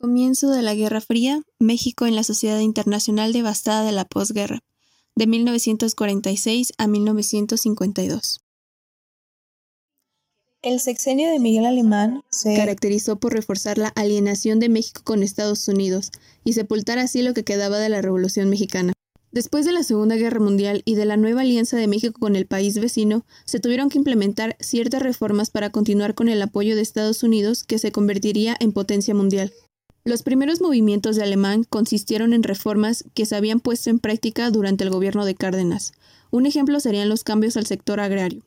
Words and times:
Comienzo 0.00 0.50
de 0.50 0.62
la 0.62 0.74
Guerra 0.74 1.00
Fría, 1.00 1.42
México 1.58 2.06
en 2.06 2.16
la 2.16 2.24
sociedad 2.24 2.58
internacional 2.58 3.32
devastada 3.32 3.84
de 3.84 3.92
la 3.92 4.04
posguerra, 4.04 4.60
de 5.14 5.26
1946 5.26 6.72
a 6.76 6.88
1952. 6.88 8.40
El 10.62 10.80
sexenio 10.80 11.30
de 11.30 11.38
Miguel 11.38 11.66
Alemán 11.66 12.22
se 12.30 12.56
caracterizó 12.56 13.20
por 13.20 13.34
reforzar 13.34 13.78
la 13.78 13.88
alienación 13.88 14.60
de 14.60 14.68
México 14.68 15.02
con 15.04 15.22
Estados 15.22 15.68
Unidos 15.68 16.10
y 16.42 16.54
sepultar 16.54 16.98
así 16.98 17.22
lo 17.22 17.34
que 17.34 17.44
quedaba 17.44 17.78
de 17.78 17.88
la 17.88 18.02
Revolución 18.02 18.48
Mexicana. 18.48 18.94
Después 19.30 19.64
de 19.66 19.72
la 19.72 19.82
Segunda 19.82 20.16
Guerra 20.16 20.40
Mundial 20.40 20.82
y 20.84 20.94
de 20.94 21.04
la 21.04 21.16
nueva 21.16 21.42
alianza 21.42 21.76
de 21.76 21.86
México 21.86 22.18
con 22.18 22.34
el 22.34 22.46
país 22.46 22.78
vecino, 22.78 23.26
se 23.44 23.60
tuvieron 23.60 23.90
que 23.90 23.98
implementar 23.98 24.56
ciertas 24.58 25.02
reformas 25.02 25.50
para 25.50 25.70
continuar 25.70 26.14
con 26.14 26.28
el 26.28 26.40
apoyo 26.40 26.76
de 26.76 26.82
Estados 26.82 27.22
Unidos 27.22 27.64
que 27.64 27.78
se 27.78 27.92
convertiría 27.92 28.56
en 28.58 28.72
potencia 28.72 29.14
mundial. 29.14 29.52
Los 30.06 30.22
primeros 30.22 30.60
movimientos 30.60 31.16
de 31.16 31.22
Alemán 31.22 31.64
consistieron 31.64 32.34
en 32.34 32.42
reformas 32.42 33.04
que 33.14 33.24
se 33.24 33.36
habían 33.36 33.58
puesto 33.58 33.88
en 33.88 33.98
práctica 33.98 34.50
durante 34.50 34.84
el 34.84 34.90
gobierno 34.90 35.24
de 35.24 35.34
Cárdenas. 35.34 35.94
Un 36.30 36.44
ejemplo 36.44 36.78
serían 36.78 37.08
los 37.08 37.24
cambios 37.24 37.56
al 37.56 37.64
sector 37.64 38.00
agrario. 38.00 38.42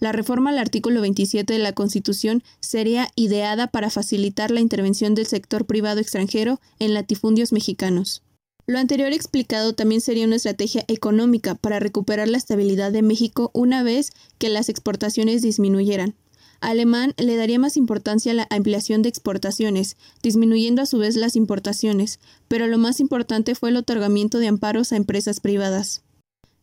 La 0.00 0.12
reforma 0.12 0.48
al 0.48 0.58
artículo 0.58 1.02
27 1.02 1.52
de 1.52 1.58
la 1.58 1.74
Constitución 1.74 2.42
sería 2.60 3.08
ideada 3.14 3.66
para 3.66 3.90
facilitar 3.90 4.50
la 4.50 4.60
intervención 4.60 5.14
del 5.14 5.26
sector 5.26 5.66
privado 5.66 6.00
extranjero 6.00 6.62
en 6.78 6.94
latifundios 6.94 7.52
mexicanos. 7.52 8.22
Lo 8.66 8.78
anterior 8.78 9.12
explicado 9.12 9.74
también 9.74 10.00
sería 10.00 10.24
una 10.24 10.36
estrategia 10.36 10.86
económica 10.88 11.56
para 11.56 11.78
recuperar 11.78 12.28
la 12.28 12.38
estabilidad 12.38 12.90
de 12.90 13.02
México 13.02 13.50
una 13.52 13.82
vez 13.82 14.12
que 14.38 14.48
las 14.48 14.70
exportaciones 14.70 15.42
disminuyeran. 15.42 16.14
Alemán 16.62 17.12
le 17.18 17.36
daría 17.36 17.58
más 17.58 17.76
importancia 17.76 18.32
a 18.32 18.34
la 18.34 18.46
ampliación 18.48 19.02
de 19.02 19.08
exportaciones, 19.08 19.96
disminuyendo 20.22 20.80
a 20.80 20.86
su 20.86 20.98
vez 20.98 21.16
las 21.16 21.36
importaciones, 21.36 22.20
pero 22.48 22.68
lo 22.68 22.78
más 22.78 23.00
importante 23.00 23.54
fue 23.54 23.70
el 23.70 23.76
otorgamiento 23.76 24.38
de 24.38 24.46
amparos 24.46 24.92
a 24.92 24.96
empresas 24.96 25.40
privadas. 25.40 26.02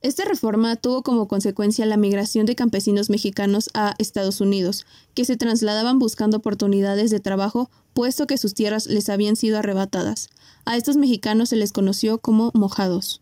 Esta 0.02 0.24
reforma 0.24 0.78
tuvo 0.78 1.04
como 1.04 1.28
consecuencia 1.28 1.86
la 1.86 1.98
migración 1.98 2.46
de 2.46 2.56
campesinos 2.56 3.10
mexicanos 3.10 3.70
a 3.74 3.96
Estados 3.98 4.40
Unidos, 4.40 4.86
que 5.14 5.26
se 5.26 5.36
trasladaban 5.36 6.00
buscando 6.00 6.38
oportunidades 6.38 7.12
de 7.12 7.20
trabajo 7.20 7.70
puesto 7.94 8.26
que 8.26 8.38
sus 8.38 8.54
tierras 8.54 8.88
les 8.88 9.10
habían 9.10 9.36
sido 9.36 9.58
arrebatadas. 9.58 10.30
A 10.64 10.78
estos 10.78 10.96
mexicanos 10.96 11.50
se 11.50 11.58
les 11.58 11.74
conoció 11.74 12.20
como 12.20 12.52
mojados. 12.54 13.22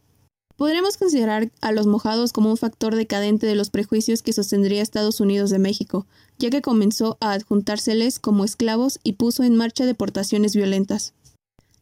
Podremos 0.58 0.98
considerar 0.98 1.52
a 1.62 1.72
los 1.72 1.86
mojados 1.86 2.34
como 2.34 2.50
un 2.50 2.58
factor 2.58 2.96
decadente 2.96 3.46
de 3.46 3.54
los 3.54 3.70
prejuicios 3.70 4.24
que 4.24 4.34
sostendría 4.34 4.82
Estados 4.82 5.20
Unidos 5.20 5.52
de 5.52 5.60
México, 5.60 6.08
ya 6.40 6.50
que 6.50 6.64
comenzó 6.64 7.16
a 7.22 7.34
adjuntárseles 7.34 8.18
como 8.18 8.44
esclavos 8.44 9.00
y 9.04 9.14
puso 9.14 9.44
en 9.44 9.56
marcha 9.56 9.86
deportaciones 9.86 10.56
violentas. 10.56 11.14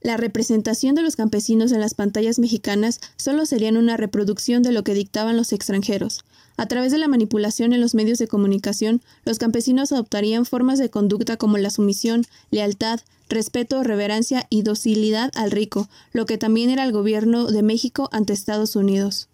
La 0.06 0.18
representación 0.18 0.94
de 0.94 1.02
los 1.02 1.16
campesinos 1.16 1.72
en 1.72 1.80
las 1.80 1.96
pantallas 1.96 2.38
mexicanas 2.38 3.02
solo 3.18 3.48
serían 3.48 3.76
una 3.76 3.98
reproducción 3.98 4.62
de 4.62 4.72
lo 4.72 4.84
que 4.84 4.94
dictaban 4.94 5.36
los 5.36 5.52
extranjeros. 5.52 6.24
A 6.58 6.68
través 6.68 6.92
de 6.92 7.00
la 7.00 7.08
manipulación 7.08 7.74
en 7.74 7.82
los 7.82 7.96
medios 7.96 8.20
de 8.20 8.28
comunicación, 8.28 9.02
los 9.26 9.40
campesinos 9.40 9.92
adoptarían 9.92 10.46
formas 10.46 10.78
de 10.78 10.92
conducta 10.92 11.38
como 11.38 11.58
la 11.58 11.72
sumisión, 11.72 12.24
lealtad, 12.52 13.00
respeto, 13.30 13.82
reverencia 13.82 14.46
y 14.52 14.62
docilidad 14.62 15.32
al 15.34 15.50
rico, 15.50 15.90
lo 16.14 16.28
que 16.28 16.38
también 16.38 16.70
era 16.70 16.84
el 16.84 16.92
gobierno 16.92 17.48
de 17.48 17.64
México 17.64 18.08
ante 18.12 18.34
Estados 18.34 18.76
Unidos. 18.76 19.30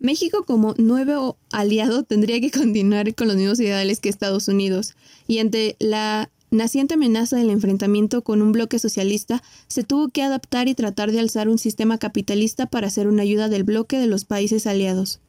México 0.00 0.44
como 0.44 0.74
nuevo 0.76 1.36
aliado 1.52 2.02
tendría 2.02 2.40
que 2.40 2.50
continuar 2.58 3.14
con 3.14 3.28
los 3.28 3.36
mismos 3.36 3.60
ideales 3.60 4.00
que 4.00 4.08
Estados 4.08 4.48
Unidos, 4.48 4.96
y 5.28 5.38
ante 5.38 5.76
la 5.78 6.30
naciente 6.50 6.94
amenaza 6.94 7.36
del 7.36 7.50
enfrentamiento 7.50 8.22
con 8.22 8.42
un 8.42 8.52
bloque 8.52 8.78
socialista, 8.78 9.42
se 9.68 9.84
tuvo 9.84 10.08
que 10.08 10.22
adaptar 10.22 10.68
y 10.68 10.74
tratar 10.74 11.12
de 11.12 11.20
alzar 11.20 11.48
un 11.48 11.58
sistema 11.58 11.98
capitalista 11.98 12.66
para 12.66 12.86
hacer 12.86 13.08
una 13.08 13.22
ayuda 13.22 13.48
del 13.48 13.64
bloque 13.64 13.98
de 13.98 14.06
los 14.06 14.24
países 14.24 14.66
aliados. 14.66 15.20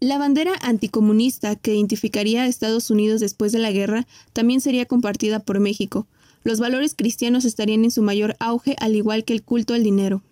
La 0.00 0.16
bandera 0.16 0.52
anticomunista 0.62 1.56
que 1.56 1.74
identificaría 1.74 2.42
a 2.42 2.46
Estados 2.46 2.90
Unidos 2.90 3.20
después 3.20 3.52
de 3.52 3.58
la 3.58 3.70
guerra 3.70 4.06
también 4.32 4.62
sería 4.62 4.86
compartida 4.86 5.40
por 5.40 5.60
México. 5.60 6.06
Los 6.42 6.58
valores 6.58 6.94
cristianos 6.94 7.44
estarían 7.44 7.84
en 7.84 7.90
su 7.90 8.02
mayor 8.02 8.34
auge 8.38 8.76
al 8.80 8.96
igual 8.96 9.24
que 9.24 9.34
el 9.34 9.42
culto 9.42 9.74
al 9.74 9.82
dinero. 9.82 10.22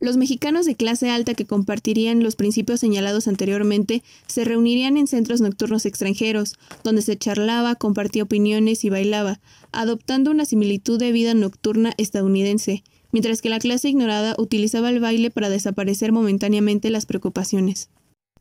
Los 0.00 0.16
mexicanos 0.16 0.64
de 0.64 0.76
clase 0.76 1.10
alta 1.10 1.34
que 1.34 1.44
compartirían 1.44 2.22
los 2.22 2.34
principios 2.34 2.80
señalados 2.80 3.28
anteriormente 3.28 4.02
se 4.26 4.46
reunirían 4.46 4.96
en 4.96 5.06
centros 5.06 5.42
nocturnos 5.42 5.84
extranjeros, 5.84 6.54
donde 6.82 7.02
se 7.02 7.18
charlaba, 7.18 7.74
compartía 7.74 8.22
opiniones 8.22 8.82
y 8.86 8.88
bailaba, 8.88 9.40
adoptando 9.72 10.30
una 10.30 10.46
similitud 10.46 10.98
de 10.98 11.12
vida 11.12 11.34
nocturna 11.34 11.92
estadounidense, 11.98 12.82
mientras 13.12 13.42
que 13.42 13.50
la 13.50 13.58
clase 13.58 13.90
ignorada 13.90 14.36
utilizaba 14.38 14.88
el 14.88 15.00
baile 15.00 15.30
para 15.30 15.50
desaparecer 15.50 16.12
momentáneamente 16.12 16.88
las 16.88 17.04
preocupaciones. 17.04 17.90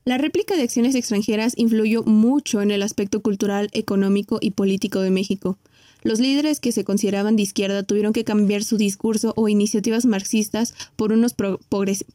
La 0.05 0.17
réplica 0.17 0.55
de 0.55 0.63
acciones 0.63 0.95
extranjeras 0.95 1.53
influyó 1.57 2.03
mucho 2.03 2.61
en 2.61 2.71
el 2.71 2.83
aspecto 2.83 3.21
cultural, 3.21 3.69
económico 3.73 4.39
y 4.39 4.51
político 4.51 5.01
de 5.01 5.11
México. 5.11 5.57
Los 6.01 6.19
líderes 6.19 6.59
que 6.59 6.71
se 6.71 6.83
consideraban 6.83 7.35
de 7.35 7.43
izquierda 7.43 7.83
tuvieron 7.83 8.13
que 8.13 8.23
cambiar 8.23 8.63
su 8.63 8.77
discurso 8.77 9.33
o 9.35 9.49
iniciativas 9.49 10.05
marxistas 10.05 10.73
por 10.95 11.11
unos 11.11 11.35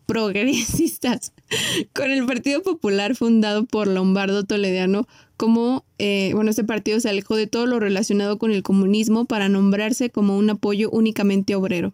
progresistas, 0.06 1.32
con 1.92 2.10
el 2.10 2.24
Partido 2.24 2.62
Popular 2.62 3.14
fundado 3.14 3.66
por 3.66 3.86
Lombardo 3.86 4.44
Toledano 4.44 5.06
como, 5.36 5.84
eh, 5.98 6.30
bueno, 6.34 6.50
este 6.50 6.64
partido 6.64 7.00
se 7.00 7.08
alejó 7.08 7.36
de 7.36 7.46
todo 7.46 7.66
lo 7.66 7.80
relacionado 7.80 8.38
con 8.38 8.52
el 8.52 8.62
comunismo 8.62 9.24
para 9.24 9.48
nombrarse 9.48 10.10
como 10.10 10.38
un 10.38 10.48
apoyo 10.48 10.90
únicamente 10.90 11.54
obrero. 11.54 11.92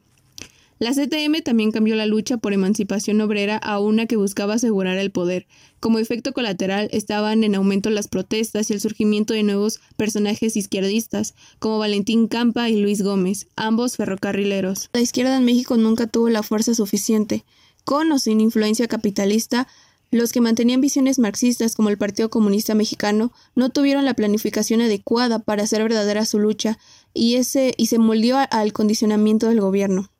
La 0.81 0.93
CTM 0.93 1.43
también 1.45 1.73
cambió 1.73 1.95
la 1.95 2.07
lucha 2.07 2.39
por 2.39 2.55
emancipación 2.55 3.21
obrera 3.21 3.59
a 3.59 3.79
una 3.81 4.07
que 4.07 4.17
buscaba 4.17 4.55
asegurar 4.55 4.97
el 4.97 5.11
poder. 5.11 5.47
Como 5.79 5.99
efecto 5.99 6.33
colateral 6.33 6.89
estaban 6.91 7.45
en 7.45 7.55
aumento 7.55 7.91
las 7.91 8.09
protestas 8.09 8.71
y 8.71 8.73
el 8.73 8.81
surgimiento 8.81 9.35
de 9.35 9.43
nuevos 9.43 9.83
personajes 9.99 10.57
izquierdistas, 10.57 11.35
como 11.59 11.77
Valentín 11.77 12.29
Campa 12.29 12.71
y 12.71 12.81
Luis 12.81 13.03
Gómez, 13.03 13.47
ambos 13.57 13.99
ferrocarrileros. 13.99 14.89
La 14.95 15.03
izquierda 15.03 15.37
en 15.37 15.45
México 15.45 15.77
nunca 15.77 16.07
tuvo 16.07 16.31
la 16.31 16.43
fuerza 16.43 16.73
suficiente. 16.73 17.45
Con 17.85 18.11
o 18.11 18.19
sin 18.19 18.41
influencia 18.41 18.89
capitalista, 18.89 19.69
los 20.11 20.33
que 20.33 20.41
mantenían 20.41 20.81
visiones 20.81 21.19
marxistas 21.19 21.77
como 21.77 21.91
el 21.91 21.99
Partido 21.99 22.31
Comunista 22.31 22.75
Mexicano 22.75 23.35
no 23.55 23.69
tuvieron 23.69 24.07
la 24.07 24.15
planificación 24.15 24.81
adecuada 24.81 25.41
para 25.41 25.65
hacer 25.65 25.83
verdadera 25.83 26.25
su 26.25 26.39
lucha 26.39 26.79
y, 27.13 27.37
y 27.37 27.87
se 27.87 27.99
moldeó 27.99 28.39
al 28.51 28.73
condicionamiento 28.73 29.47
del 29.47 29.61
gobierno. 29.61 30.11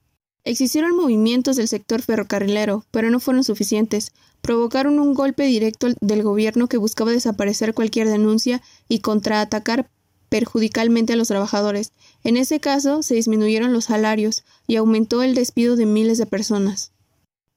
Existieron 0.45 0.97
movimientos 0.97 1.57
del 1.57 1.69
sector 1.69 2.03
ferrocarrilero, 2.03 2.85
pero 2.91 3.11
no 3.11 3.21
fueron 3.21 3.45
suficientes. 3.45 4.13
Provocaron 4.41 4.99
un 4.99 5.13
golpe 5.15 5.45
directo 5.45 5.89
del 6.01 6.23
gobierno 6.23 6.67
que 6.67 6.79
buscaba 6.79 7.11
desaparecer 7.11 7.75
cualquier 7.75 8.09
denuncia 8.09 8.63
y 8.89 9.01
contraatacar 9.01 9.91
perjudicalmente 10.31 11.13
a 11.13 11.17
los 11.17 11.29
trabajadores. 11.29 11.93
En 12.25 12.39
ese 12.39 12.61
caso, 12.61 13.03
se 13.03 13.15
disminuyeron 13.15 13.73
los 13.73 13.87
salarios 13.87 14.45
y 14.67 14.77
aumentó 14.77 15.23
el 15.23 15.35
despido 15.35 15.77
de 15.77 15.85
miles 15.85 16.17
de 16.17 16.27
personas. 16.27 16.93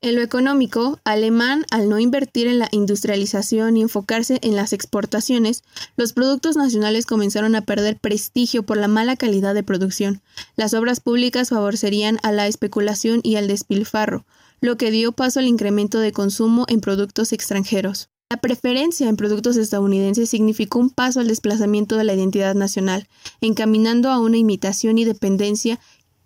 En 0.03 0.15
lo 0.15 0.21
económico, 0.21 0.99
Alemán, 1.05 1.65
al 1.71 1.87
no 1.87 1.97
invertir 1.97 2.47
en 2.47 2.59
la 2.59 2.67
industrialización 2.73 3.77
y 3.77 3.83
enfocarse 3.83 4.37
en 4.41 4.53
las 4.53 4.73
exportaciones, 4.73 5.63
los 5.95 6.11
productos 6.11 6.57
nacionales 6.57 7.05
comenzaron 7.05 7.55
a 7.55 7.61
perder 7.61 7.97
prestigio 7.97 8.63
por 8.63 8.75
la 8.75 8.89
mala 8.89 9.15
calidad 9.15 9.53
de 9.53 9.63
producción. 9.63 10.21
Las 10.57 10.73
obras 10.73 10.99
públicas 10.99 11.51
favorecerían 11.51 12.19
a 12.21 12.33
la 12.33 12.47
especulación 12.47 13.21
y 13.23 13.37
al 13.37 13.47
despilfarro, 13.47 14.25
lo 14.59 14.75
que 14.75 14.91
dio 14.91 15.13
paso 15.13 15.39
al 15.39 15.47
incremento 15.47 15.99
de 15.99 16.11
consumo 16.11 16.65
en 16.67 16.81
productos 16.81 17.31
extranjeros. 17.31 18.09
La 18.29 18.41
preferencia 18.41 19.07
en 19.07 19.15
productos 19.15 19.55
estadounidenses 19.55 20.29
significó 20.29 20.79
un 20.79 20.89
paso 20.89 21.21
al 21.21 21.29
desplazamiento 21.29 21.95
de 21.95 22.03
la 22.03 22.13
identidad 22.13 22.55
nacional, 22.55 23.07
encaminando 23.39 24.11
a 24.11 24.19
una 24.19 24.35
imitación 24.35 24.97
y 24.97 25.05
dependencia 25.05 25.79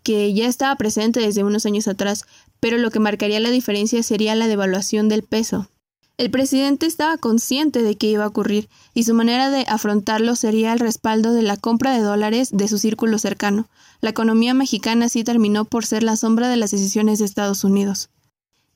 que 0.08 0.34
ya 0.34 0.48
estaba 0.48 0.74
presente 0.78 1.20
desde 1.20 1.44
unos 1.44 1.66
años 1.66 1.86
atrás, 1.90 2.24
pero 2.60 2.78
lo 2.78 2.92
que 2.92 3.00
marcaría 3.00 3.40
la 3.40 3.52
diferencia 3.52 4.04
sería 4.04 4.36
la 4.36 4.48
devaluación 4.48 5.10
del 5.10 5.24
peso. 5.24 5.70
El 6.18 6.32
presidente 6.32 6.88
estaba 6.88 7.18
consciente 7.18 7.84
de 7.84 7.96
que 7.96 8.08
iba 8.08 8.24
a 8.24 8.28
ocurrir, 8.28 8.70
y 8.96 9.04
su 9.04 9.14
manera 9.14 9.52
de 9.52 9.66
afrontarlo 9.68 10.36
sería 10.36 10.74
el 10.74 10.80
respaldo 10.80 11.32
de 11.32 11.44
la 11.44 11.58
compra 11.58 11.92
de 11.92 12.02
dólares 12.02 12.50
de 12.52 12.68
su 12.68 12.80
círculo 12.80 13.20
cercano. 13.20 13.70
La 14.02 14.10
economía 14.10 14.56
mexicana 14.56 15.10
sí 15.10 15.24
terminó 15.24 15.66
por 15.66 15.86
ser 15.86 16.02
la 16.02 16.16
sombra 16.16 16.50
de 16.50 16.58
las 16.58 16.72
decisiones 16.72 17.20
de 17.20 17.26
Estados 17.26 17.64
Unidos. 17.64 18.10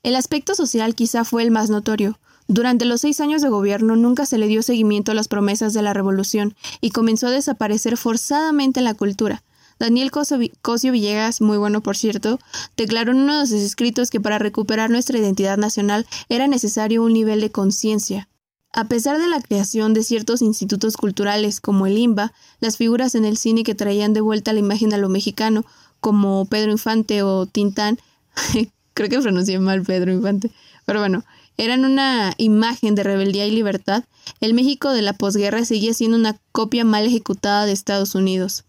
El 0.03 0.15
aspecto 0.15 0.53
social 0.53 0.93
quizá 0.93 1.23
fue 1.23 1.41
el 1.41 1.49
más 1.49 1.71
notorio. 1.71 2.19
Durante 2.47 2.85
los 2.85 3.01
seis 3.01 3.19
años 3.21 3.41
de 3.41 3.49
gobierno 3.49 3.95
nunca 3.95 4.27
se 4.27 4.37
le 4.37 4.47
dio 4.47 4.61
seguimiento 4.61 5.11
a 5.11 5.15
las 5.15 5.27
promesas 5.27 5.73
de 5.73 5.81
la 5.81 5.93
revolución 5.93 6.55
y 6.79 6.91
comenzó 6.91 7.27
a 7.27 7.31
desaparecer 7.31 7.97
forzadamente 7.97 8.81
la 8.81 8.93
cultura. 8.93 9.43
Daniel 9.81 10.11
Cosio 10.11 10.91
Villegas, 10.91 11.41
muy 11.41 11.57
bueno 11.57 11.81
por 11.81 11.97
cierto, 11.97 12.39
declaró 12.77 13.13
en 13.13 13.21
uno 13.21 13.39
de 13.39 13.47
sus 13.47 13.61
escritos 13.61 14.11
que 14.11 14.21
para 14.21 14.37
recuperar 14.37 14.91
nuestra 14.91 15.17
identidad 15.17 15.57
nacional 15.57 16.05
era 16.29 16.45
necesario 16.45 17.01
un 17.01 17.13
nivel 17.13 17.41
de 17.41 17.49
conciencia. 17.49 18.29
A 18.73 18.83
pesar 18.83 19.17
de 19.17 19.27
la 19.27 19.41
creación 19.41 19.95
de 19.95 20.03
ciertos 20.03 20.43
institutos 20.43 20.97
culturales 20.97 21.59
como 21.59 21.87
el 21.87 21.97
IMBA, 21.97 22.31
las 22.59 22.77
figuras 22.77 23.15
en 23.15 23.25
el 23.25 23.37
cine 23.37 23.63
que 23.63 23.73
traían 23.73 24.13
de 24.13 24.21
vuelta 24.21 24.53
la 24.53 24.59
imagen 24.59 24.93
a 24.93 24.99
lo 24.99 25.09
mexicano, 25.09 25.65
como 25.99 26.45
Pedro 26.45 26.69
Infante 26.69 27.23
o 27.23 27.47
Tintán, 27.47 27.97
creo 28.93 29.09
que 29.09 29.19
pronuncié 29.19 29.57
mal 29.57 29.81
Pedro 29.81 30.13
Infante, 30.13 30.51
pero 30.85 30.99
bueno, 30.99 31.23
eran 31.57 31.85
una 31.85 32.35
imagen 32.37 32.93
de 32.93 33.01
rebeldía 33.01 33.47
y 33.47 33.51
libertad, 33.51 34.03
el 34.41 34.53
México 34.53 34.91
de 34.91 35.01
la 35.01 35.13
posguerra 35.13 35.65
seguía 35.65 35.95
siendo 35.95 36.17
una 36.17 36.37
copia 36.51 36.85
mal 36.85 37.03
ejecutada 37.07 37.65
de 37.65 37.71
Estados 37.71 38.13
Unidos. 38.13 38.63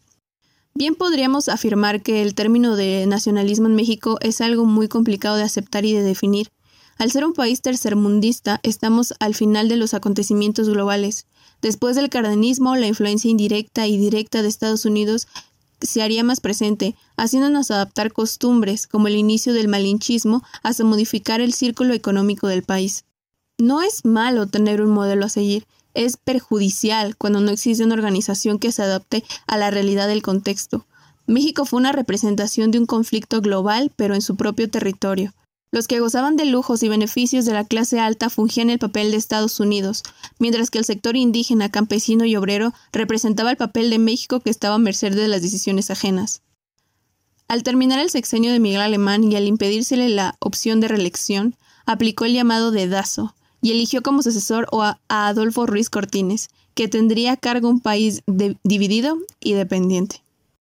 Bien 0.74 0.94
podríamos 0.94 1.48
afirmar 1.48 2.02
que 2.02 2.22
el 2.22 2.34
término 2.34 2.76
de 2.76 3.06
nacionalismo 3.06 3.66
en 3.66 3.74
México 3.74 4.18
es 4.22 4.40
algo 4.40 4.64
muy 4.64 4.88
complicado 4.88 5.36
de 5.36 5.42
aceptar 5.42 5.84
y 5.84 5.92
de 5.92 6.02
definir. 6.02 6.50
Al 6.98 7.10
ser 7.10 7.26
un 7.26 7.34
país 7.34 7.60
tercermundista, 7.60 8.58
estamos 8.62 9.12
al 9.20 9.34
final 9.34 9.68
de 9.68 9.76
los 9.76 9.92
acontecimientos 9.92 10.68
globales. 10.68 11.26
Después 11.60 11.94
del 11.94 12.08
cardenismo, 12.08 12.74
la 12.76 12.86
influencia 12.86 13.30
indirecta 13.30 13.86
y 13.86 13.98
directa 13.98 14.40
de 14.40 14.48
Estados 14.48 14.84
Unidos 14.86 15.28
se 15.80 16.00
haría 16.00 16.24
más 16.24 16.40
presente, 16.40 16.94
haciéndonos 17.16 17.70
adaptar 17.70 18.12
costumbres, 18.12 18.86
como 18.86 19.08
el 19.08 19.16
inicio 19.16 19.52
del 19.52 19.68
malinchismo, 19.68 20.42
hasta 20.62 20.84
modificar 20.84 21.40
el 21.40 21.52
círculo 21.52 21.92
económico 21.92 22.46
del 22.46 22.62
país. 22.62 23.04
No 23.58 23.82
es 23.82 24.04
malo 24.04 24.46
tener 24.46 24.80
un 24.80 24.90
modelo 24.90 25.26
a 25.26 25.28
seguir, 25.28 25.66
es 25.94 26.16
perjudicial 26.16 27.16
cuando 27.16 27.40
no 27.40 27.50
existe 27.50 27.84
una 27.84 27.94
organización 27.94 28.58
que 28.58 28.72
se 28.72 28.82
adapte 28.82 29.24
a 29.46 29.56
la 29.56 29.70
realidad 29.70 30.08
del 30.08 30.22
contexto. 30.22 30.86
México 31.26 31.64
fue 31.64 31.78
una 31.78 31.92
representación 31.92 32.70
de 32.70 32.78
un 32.78 32.86
conflicto 32.86 33.40
global, 33.40 33.92
pero 33.96 34.14
en 34.14 34.22
su 34.22 34.36
propio 34.36 34.68
territorio. 34.68 35.32
Los 35.70 35.88
que 35.88 36.00
gozaban 36.00 36.36
de 36.36 36.44
lujos 36.44 36.82
y 36.82 36.88
beneficios 36.88 37.46
de 37.46 37.54
la 37.54 37.64
clase 37.64 37.98
alta 37.98 38.28
fungían 38.28 38.68
el 38.68 38.78
papel 38.78 39.10
de 39.10 39.16
Estados 39.16 39.58
Unidos, 39.58 40.02
mientras 40.38 40.68
que 40.68 40.78
el 40.78 40.84
sector 40.84 41.16
indígena, 41.16 41.70
campesino 41.70 42.26
y 42.26 42.36
obrero 42.36 42.74
representaba 42.92 43.50
el 43.50 43.56
papel 43.56 43.88
de 43.88 43.98
México 43.98 44.40
que 44.40 44.50
estaba 44.50 44.74
a 44.74 44.78
merced 44.78 45.14
de 45.14 45.28
las 45.28 45.40
decisiones 45.40 45.90
ajenas. 45.90 46.42
Al 47.48 47.62
terminar 47.62 48.00
el 48.00 48.10
sexenio 48.10 48.52
de 48.52 48.60
Miguel 48.60 48.82
Alemán 48.82 49.24
y 49.24 49.36
al 49.36 49.46
impedírsele 49.46 50.10
la 50.10 50.36
opción 50.40 50.80
de 50.80 50.88
reelección, 50.88 51.56
aplicó 51.86 52.26
el 52.26 52.34
llamado 52.34 52.70
dedazo 52.70 53.34
y 53.62 53.70
eligió 53.70 54.02
como 54.02 54.22
sucesor 54.22 54.66
a 54.72 54.98
Adolfo 55.08 55.66
Ruiz 55.66 55.88
Cortines, 55.88 56.50
que 56.74 56.88
tendría 56.88 57.32
a 57.32 57.36
cargo 57.36 57.68
un 57.68 57.80
país 57.80 58.22
dividido 58.64 59.16
y 59.40 59.54
dependiente. 59.54 60.22